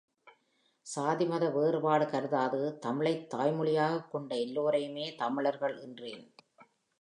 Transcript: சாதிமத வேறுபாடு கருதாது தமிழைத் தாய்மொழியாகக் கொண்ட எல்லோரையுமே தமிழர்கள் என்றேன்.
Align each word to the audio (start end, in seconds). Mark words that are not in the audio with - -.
சாதிமத 0.95 1.51
வேறுபாடு 1.51 2.05
கருதாது 2.09 2.79
தமிழைத் 2.85 3.33
தாய்மொழியாகக் 3.33 4.07
கொண்ட 4.07 4.35
எல்லோரையுமே 4.35 5.15
தமிழர்கள் 5.15 5.77
என்றேன். 5.79 6.33